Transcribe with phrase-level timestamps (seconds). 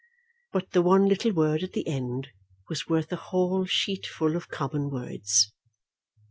[0.51, 2.29] But the one little word at the end
[2.67, 5.53] was worth a whole sheet full of common words.